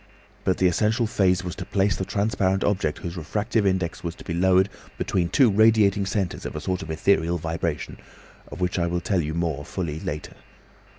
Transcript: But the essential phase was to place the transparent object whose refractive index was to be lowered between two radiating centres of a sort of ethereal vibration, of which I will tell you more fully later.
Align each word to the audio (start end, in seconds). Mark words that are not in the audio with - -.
But 0.45 0.57
the 0.57 0.65
essential 0.65 1.05
phase 1.05 1.43
was 1.43 1.55
to 1.57 1.63
place 1.63 1.95
the 1.95 2.05
transparent 2.05 2.63
object 2.63 2.97
whose 2.97 3.15
refractive 3.15 3.67
index 3.67 4.03
was 4.03 4.15
to 4.15 4.23
be 4.23 4.33
lowered 4.33 4.67
between 4.97 5.29
two 5.29 5.51
radiating 5.51 6.07
centres 6.07 6.43
of 6.43 6.55
a 6.55 6.59
sort 6.59 6.81
of 6.81 6.89
ethereal 6.89 7.37
vibration, 7.37 7.99
of 8.47 8.59
which 8.61 8.79
I 8.79 8.87
will 8.87 9.01
tell 9.01 9.21
you 9.21 9.35
more 9.35 9.63
fully 9.63 9.99
later. 9.99 10.33